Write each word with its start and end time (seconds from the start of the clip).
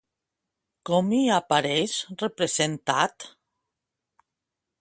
Com 0.89 1.11
hi 1.17 1.19
apareix 1.35 1.95
representat? 2.23 3.29